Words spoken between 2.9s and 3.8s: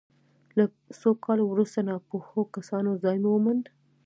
ځای وموند.